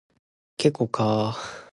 [0.57, 1.31] 一條